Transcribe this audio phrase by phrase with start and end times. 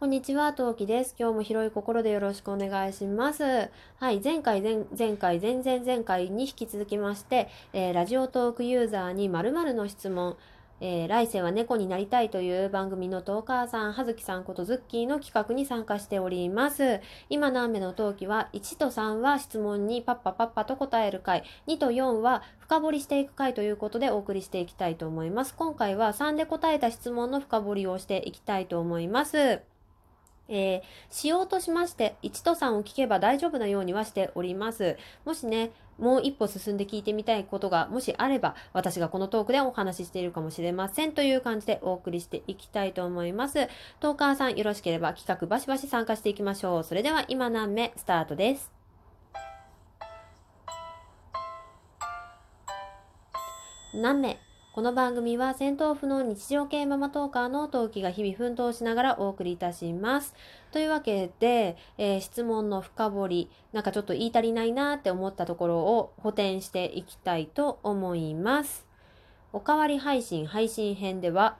[0.00, 1.14] こんにちは、トウキです。
[1.18, 3.68] 今日も広い心でよろしくお願いします。
[3.98, 10.38] はい、前回、前前回、前々前回に引き続きまして、えーラジオトークユーザーに〇〇の質問、
[10.80, 17.00] えー来世は猫になりたいという番組のトーカーさん、はずきさんことズッキーの企画に参加しております。
[17.28, 25.54] 今何目のトウキは、1と3は質問にパッパパッパと答える回、2と4は深掘りしていく回ということでお送りしていきたいと思います。
[25.54, 29.60] 今回は3で答えた質問の深掘りをしていきたいと思います。
[30.50, 34.98] えーしようとしまして、1と3を聞けば大丈夫なようにはしております。
[35.24, 43.68] もしね、もう一歩進んで聞いてみたいことがもしあれば、私がこのトークでお話ししているかもしれませんという感じでお送りしていきたいと思います。
[44.00, 46.84] トーカーさんよろしければ企画バシバシ参加していきましょう。
[46.84, 48.72] それでは今何目スタートです。
[53.92, 54.49] 何名？
[54.72, 60.32] この番組は戦闘不能日常系ママトーカーの陶器が日々奮闘しながらお送りいたします。
[60.70, 68.86] というわけで、えー質問の深掘り、なんかちょっと言い足りないなって思ったところを補填していきたいと思います。
[69.52, 71.56] おかわり配信配信編では、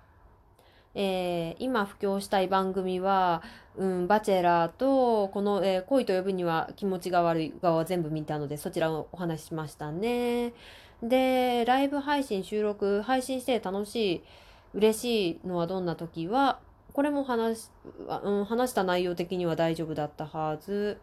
[0.94, 3.42] えー今布教したい番組は、
[3.76, 10.52] うん、バチェラーと、この、えー恋と呼ぶには気持ちが悪い側は全部見たので、そちらをお話ししましたね。
[11.02, 14.22] で、ライブ配信、収録、配信して楽しい、
[14.74, 16.60] 嬉しいのはどんな時は、
[16.92, 17.70] これも話し、
[18.22, 21.00] うん、話した内容的には大丈夫だったはず。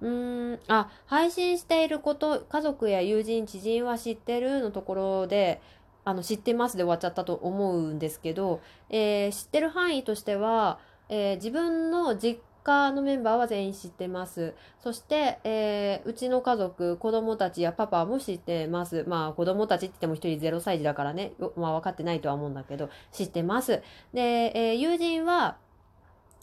[0.00, 5.60] うーん、あ、配信していること、家族や友人、知人は知ってるのところで、
[6.04, 12.40] あの、知ってますで終わっちゃったと思うんですけど、えー知ってる範囲としては、えー自分の実
[12.70, 14.54] 家のメンバーは全員知ってます。
[14.78, 19.04] そして、えーうちの家族、子供たちやパパも知ってます。
[19.08, 23.82] まあ、子供たちって言っても一人0歳児だからね、まあ、分かってないとは思うんだけど、知ってます。
[24.14, 25.56] で、えー友人は、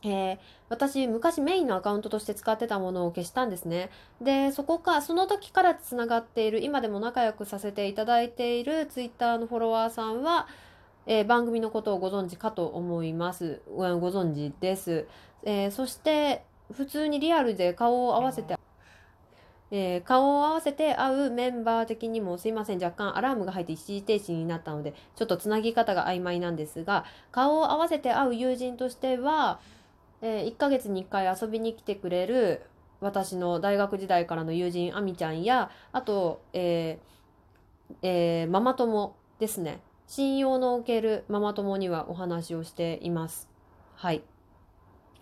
[0.03, 0.37] えー
[0.69, 3.89] 私、昔メインのアカウントとして使ってたものを消したんですね。
[4.21, 10.47] で、そこか、その時からつながっている、今でも仲良くさせていただいているツイッターのフォロワーさんは、
[11.05, 13.61] えー番組のことをご存知かと思います。
[13.67, 15.07] ご存知です。
[15.43, 18.57] えーそして、普通にリアルで顔を合わせて、
[19.71, 29.59] えー顔を合わせて会うメンバー的にもすいません、若干アラームが入って一時停止になったので、ちょっとつなぎ方が曖昧なんですが、顔を合わせて会う友人としては、
[30.21, 32.63] え1ヶ月に1回遊びに来てくれる
[33.01, 37.17] 私の大学時代からの友人あみちゃんやあと、えー
[38.01, 39.81] えーママ友ですね。
[40.07, 43.49] 信用のおけるママ友にはお話をしています。
[43.95, 44.23] はい。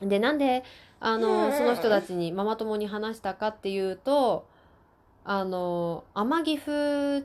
[0.01, 0.63] でなんで
[1.00, 4.47] あのその人たちにママ友に話したかっていうと
[5.23, 7.23] あの天城風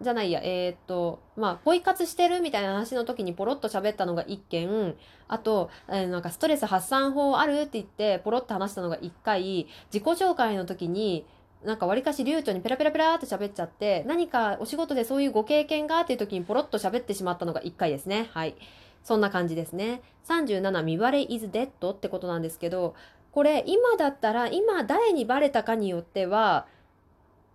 [0.00, 4.94] じゃないやえーっとまあポイ活してるみたいな話の時にポロッと喋ったのが一件
[5.28, 11.26] あと、えーなんかストレス発散法あるって言って、ポロッと話したのが一回、自己紹介の時に、
[11.64, 18.30] なんか割かし流暢にペラペラペラって喋っちゃって、何かお仕事でそういうご経験がっていう時にポロッと喋ってしまったのが一回ですね。
[18.32, 18.54] はい。
[19.02, 20.02] そんな感じですね。
[20.26, 22.94] 37、見バレ is dead ってことなんですけど、
[23.32, 26.66] これ今だったら、今誰にバレたかによっては、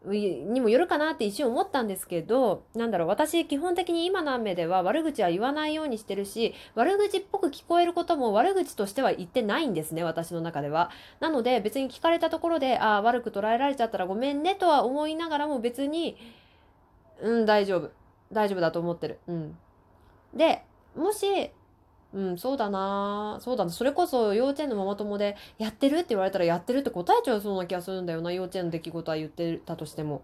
[0.06, 10.90] にもよるかなって一瞬思ったんですけど、なんだろう、私基本的に今の雨では悪口は言わないようにしてるし、悪口っぽく聞こえることも悪口としては言ってないんですね、私の中では。
[11.22, 16.18] なので別に聞かれたところで、ああ、悪く捉えられちゃったらごめんねとは思いながらも別に、
[17.22, 17.92] うん、大丈夫。
[18.32, 19.20] 大丈夫だと思ってる。
[19.28, 19.58] うん。
[20.34, 20.64] で、
[20.96, 21.52] もし、
[22.14, 23.72] うん、そうだなそうだな。
[23.72, 28.31] それこそ幼稚園のママ友で、やってるって言われたらやってるって答えちゃうそうな気がするんだよな。
[28.31, 30.22] 幼稚園の出来事は言ってたとしても。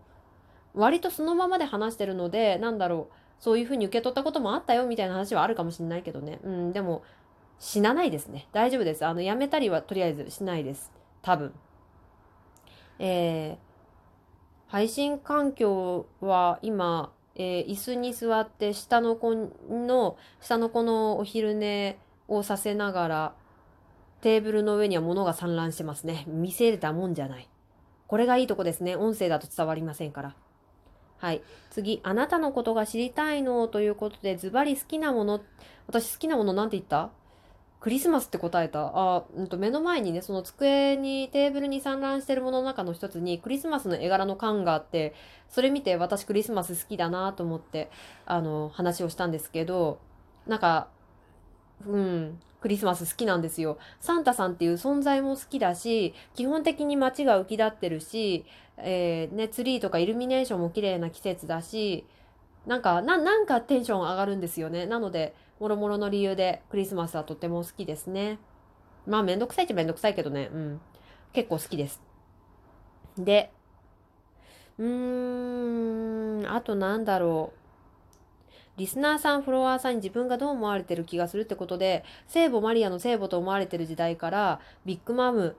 [0.76, 3.14] 割とそのままで話してるので、なんだろう。
[3.40, 6.40] そういうふうに受け取ったこともあったよみたいな話はあるかもしれないけどね。
[6.44, 7.04] うん、でも、
[7.58, 8.48] 死なないですね。
[8.52, 9.06] 大丈夫です。
[9.06, 10.92] あの、やめたりはとりあえずしないです。
[11.22, 11.54] 多分。
[13.00, 13.58] えー、
[14.68, 23.34] 配信環境は今、えー椅子に座って下の子の、下の子のお昼寝をさせながら、
[24.22, 26.26] テーブルの上には物が散乱してますね。
[26.28, 27.50] 見せれたもんじゃない。
[28.08, 28.98] これがいいとこですね。
[28.98, 30.36] 音声だと伝わりませんから。
[31.18, 31.42] はい。
[31.70, 33.68] 次、あなたのことが知りたいの？
[33.70, 35.42] ということで、ズバリ好きなもの、
[35.88, 37.12] 私好きなものなんて言った？
[37.80, 38.92] クリスマスって答えた？
[38.94, 45.14] あ、うんと、目の前にね、その机に、テーブルに散乱してるものの中の一つに、クリスマスの絵柄の缶があって、
[45.48, 47.90] それ見て私クリスマス好きだなと思って、
[48.26, 50.00] あの、話をしたんですけど、
[50.46, 50.90] なんか、
[51.88, 53.78] うん、クリスマス好きなんですよ。
[54.02, 58.46] サンタさんっていう存在も好きだし、基本的に街が浮き立ってるし、
[58.76, 62.06] えーね、ツリーとかイルミネーションも綺麗な季節だし、
[62.66, 64.86] なんか、な、なんかテンション上がるんですよね。
[64.86, 68.40] なので、もろもろの理由でクリスマスはとても好きですね。
[69.06, 70.50] まあめんどくさいっちゃめんどくさいけどね。
[70.54, 70.82] うん。
[71.34, 72.02] 結構好きです。
[73.18, 73.52] で、
[74.78, 77.60] うーん、あとなんだろう。
[78.80, 85.58] リスナーさん、フォロワーさんに自分がどう思われてる気がするってことで、聖母マリアの聖母と思われてる時代から、ビッグマム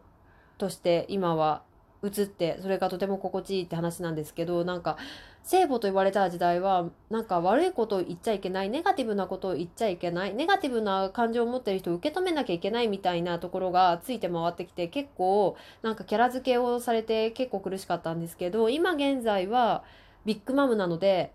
[0.56, 1.62] として今は
[2.02, 4.96] 移ってそれがとても心地いいって話なんですけどなんか
[5.42, 19.82] 聖母と言われた時代はなんか悪いことを言っちゃいけないネガティブなことを言っちゃいけないネガティブな感情を持ってる人を受け止めなきゃいけないみたいなところがついて回ってきて結構なんかキャラ付けをされて結構苦しかったんですけど今現在は
[20.24, 21.32] ビッグマムなので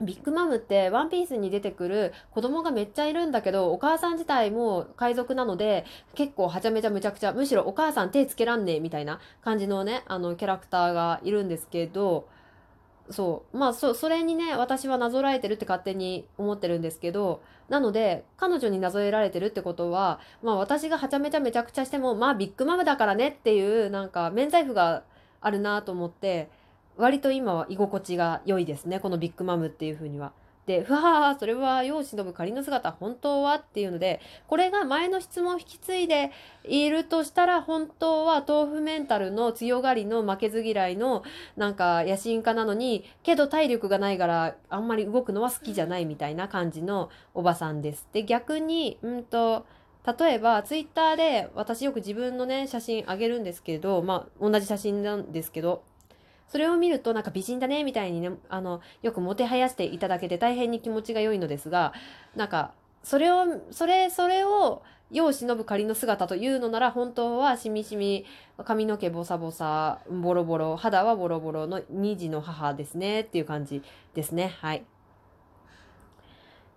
[0.00, 12.28] ビッグマムってワンピースに出てくる子供がめっちゃいるんだけどお母さん自体も海賊なので結構はちゃめちゃむちゃくちゃむしろお母さん手つけらんねえみたいな感じのねあのキャラクターがいるんですけど
[13.10, 25.04] そうまあそそれにね私はなぞらえてるって勝手に思ってるんですけどなので彼女になぞえられてるってことはまあ私がはちゃめちゃめちゃくちゃしてもまあビッグマムだからねっていうなんか免罪符が
[25.40, 26.48] あるなと思って
[26.96, 30.32] 割と今は居心地が良いですねこのビッグマムっていうふうには。
[30.66, 36.32] で、ふははそれは世を忍ぶ仮の姿、本当はっていうので、これが前の質問を引き継いで
[36.64, 41.22] いるとしたら、本当は豆腐メンタルの強がりの負けず嫌いの、
[41.56, 48.08] なんか野心家なのに、けど体力がないから、あんまり動くのは好きじゃないみたいな感じのおばさんです。
[48.12, 49.66] で、逆に、うんと、
[50.18, 55.82] 例えば、ツイッターで私よく自分のね、写真あげるんですけど、まあ、同じ写真なんですけど、
[56.48, 61.92] それを見るとなんか美人だねみたいにねあのよくもてはやしていただけて大変に気持ちが良いのですが
[62.34, 62.72] なんか
[63.02, 68.24] それをそれそれを世を忍ぶ仮の姿というのなら本当はしみしみ
[68.64, 73.82] 髪の毛ボサボサボロボロ肌はボロボロの2児の母ですねっていう感じ
[74.14, 74.84] ですねはい。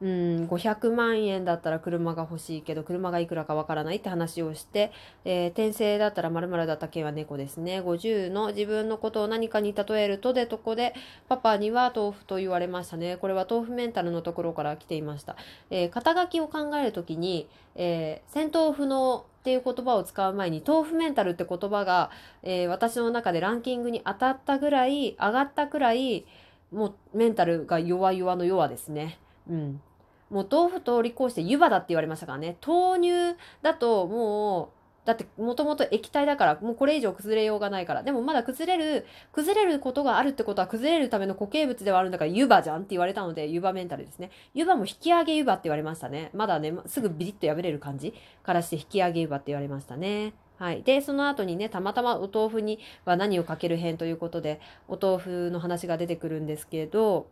[0.02, 4.92] うん、500万円だったら車が欲しいけど、車がいくらかわからないって話をして、
[5.26, 7.82] えー、転生だったら〇〇だった件は猫ですね。
[7.82, 10.94] 50の自分のことを何かに例えるとで、とこで、
[11.28, 13.18] パパには豆腐と言われましたね。
[13.18, 15.36] これは豆腐メンタルのところから来ていました。
[15.70, 22.10] えー、肩書きを考えるときに、えー、戦闘不能っていう言葉を使う前に、豆腐メンタルって言葉が、
[22.44, 26.26] えー、私の中でランキングに当たったぐらい、上がったくらい、
[26.72, 29.20] もうメンタルが弱々の弱ですね。
[29.50, 29.82] うん。
[30.30, 32.58] もう豆腐通り越して湯葉だって言われましたからね。
[32.66, 38.04] 豆乳だともう、だってもともと液体だから、もうこれ以上崩れようがないから。
[38.04, 44.30] でもまだ崩れる、崩れることがあるってことは崩れるための固形物ではあるんだから湯葉じゃんって言われたので、湯葉メンタルですね。
[44.54, 46.30] 湯葉も引き上げ湯葉って言われましたね。
[46.34, 50.34] まだね、すぐビリッと破れる感じからして引き上げ湯葉って言われましたね。
[50.60, 50.84] はい。
[50.84, 54.60] で、その後にね、たまたまお豆腐には何をかける編ということで、
[54.90, 57.28] お豆腐の話が出てくるんですけど、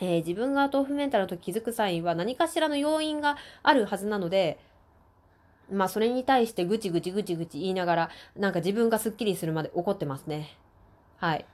[0.00, 4.58] えー、自分が豆腐メンタルと気づく際は何かしらの要因があるはずなので、
[5.70, 10.56] まあそれに対してぐちぐちぐちぐち言いながら、なんか自分がスッキリするまで怒ってますね。
[11.18, 11.44] はい。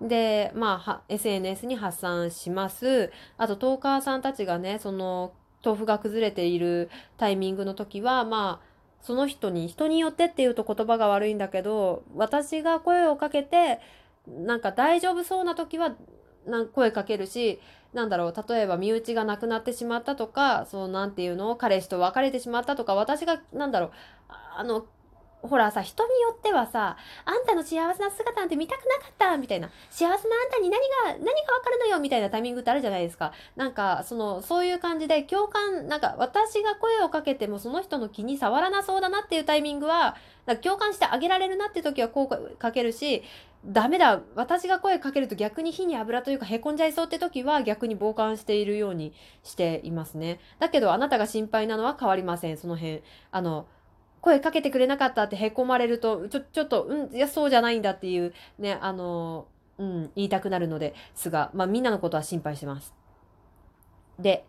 [0.00, 3.12] で、まあ、SNS に発散します。
[3.36, 5.32] あと、トーカーさんたちがね、その、
[5.62, 6.88] 豆腐が崩れている
[7.18, 8.70] タイミングの時は、まあ、
[9.02, 13.80] その人に、人によってっていうと言葉が悪いんだけど、私が声をかけて、
[14.26, 15.96] なんか大丈夫そうな時は
[16.46, 17.60] なん声かけるし
[17.92, 23.90] なんだろう例えば身内が亡くなってしまったとかそうなんていうの彼氏と別れてしまったとか私がなんだろう
[24.56, 24.86] あの
[25.42, 30.18] ほらさ、人によってはさ、あんたの幸せな姿なんて見たくなかったみたいな、幸せなあん
[30.50, 33.32] たに何が、何がわかるのよみたいなタイミングってあるじゃないですか。
[33.56, 40.16] なんか、その、そういう感じで共感、なんか私が声をかけてもその人の気に障らなそうだなっていうタイミングは、
[40.46, 42.26] なんか共感してあげられるなっていう時は声
[42.58, 43.22] かけるし、
[43.64, 50.40] ダメだ、私が声かけると逆に火に油というか凹んじゃいそうって時は逆に傍観しているようにしていますね。
[50.58, 53.02] だけどあなたが心配なのは変わりません、その辺。
[53.30, 53.66] あの、
[54.20, 59.46] 声かけてくれなかったってへこまれると、ちょ、ちょっと、うん、いや、そうじゃないんだっていう、ね、あの、
[59.78, 62.94] うん、言いたくなるのですが、まあ、みんなのことは心配してます。
[64.18, 64.44] で、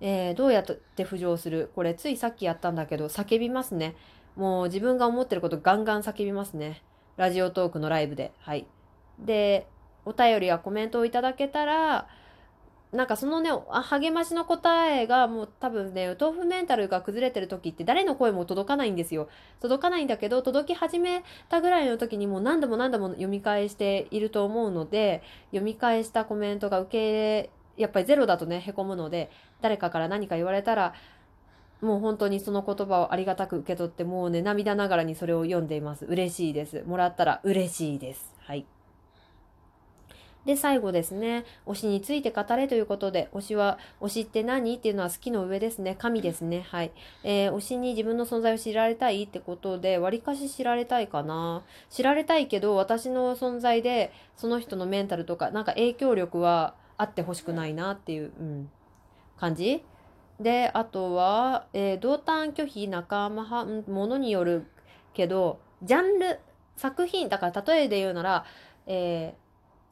[0.00, 1.70] えー、どうやって浮上する？
[1.76, 3.94] これ、ついさっきやったんだけど、叫びますね。
[4.34, 6.82] もう自分が思ってることガンガン叫びますね。
[7.16, 8.32] ラジオトークのライブで。
[8.40, 8.66] はい。
[9.20, 9.68] で、
[10.04, 12.08] お便りやコメントをいただけたら、
[12.92, 19.28] なんかそのね、励ましの答えがもう多分ね、豆腐メンタルが崩れてる時って誰の声も届かないんですよ。
[19.60, 25.22] 届かないんだけど、届き始めたぐらいの時にもう何度も何度も読み返していると思うので、
[25.52, 29.30] 読み返したコメントが受け入れ、やっぱりゼロだとね、へこむので、
[29.62, 30.92] 誰かから何か言われたら、
[31.80, 36.04] もう本当にその言葉をありがたく受け取って、もうね、涙ながらにそれを読んでいます。
[36.04, 36.82] 嬉しいです。
[36.86, 38.34] もらったら嬉しいです。
[38.40, 38.66] はい。
[40.44, 41.44] で、最後ですね。
[41.66, 45.94] 推しについて語れということで、推しは、推しって何っていうのは好きの上ですね。
[45.94, 46.66] 神ですね。
[46.68, 46.90] はい。
[47.22, 51.62] えー、推しに自分の存在を知られたいってことで、わりかし知られたいかな。
[51.90, 58.70] 知られたいけど、私の存在で、その人のメンタルとか、なんか影響力はあってほしくないなっていう、うん、
[59.38, 59.84] 感じ
[60.40, 64.66] で、あとは、えー、同担拒否、仲間派、ものによる
[65.14, 66.40] けど、ジャンル、
[66.76, 68.44] 作品、だから例えで言うなら、
[68.88, 69.41] えー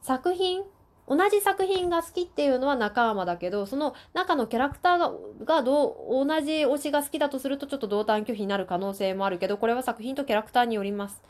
[0.01, 0.63] 作品
[1.07, 5.11] 同じ作品が好きっていうのは仲間だけどその中のキャラクターが
[5.43, 11.21] がどう同じ推しが好きだとするとちょっと同担拒否になる可能性もあるけどこれは作品とキャラクターによります。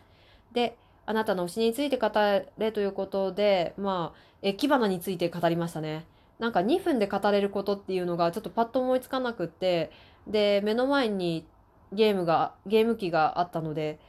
[0.52, 2.10] であなたの推しについて語
[2.58, 6.06] れということでまあえキバナについて語りましたね。
[6.38, 9.92] なんか2分で語れることっていうのがちょっとパッと思いつかなくって
[10.28, 11.46] で目の前に
[11.92, 14.00] ゲームがゲーム機があったので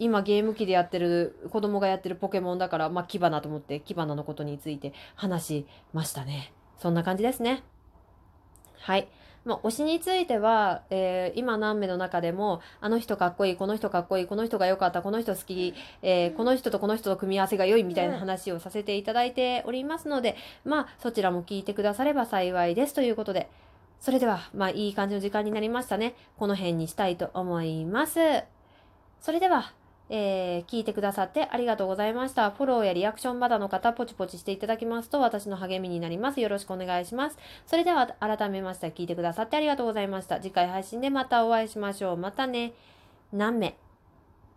[0.00, 6.52] 今ゲーム機でやってる子供がやってるポケモンだから、まあ、キバナと思ってキバナのことについて話しましたね。
[6.78, 7.62] そんな感じですね。
[8.78, 9.06] はい。
[9.44, 23.48] まあ、推しについては、えー、今何名の中でも、あの人かっこいい、この人かっこいい、この人が良かった、この人好き、えー、この人とこの人と組み合わせが良いみたいな話をさせていただいておりますので、まあ、そちらも聞いてくだされば幸いですということで、
[24.00, 26.14] それでは、まあ、いい感じの時間になりましたね。
[26.38, 28.18] この辺にしたいと思います。
[29.20, 29.72] それでは、
[30.12, 32.50] えー、聞いてくださってありがとうございました。
[32.50, 36.40] フォローやリアクションまだの方、ポチポチしていただきますと私の励みになります。
[36.40, 37.38] よろしくお願いします。
[37.64, 40.40] それでは改めまして聞いてくださってありがとうございました。
[40.40, 42.16] 次回配信でまたお会いしましょう。
[42.16, 42.72] またね。
[43.32, 43.89] 何名？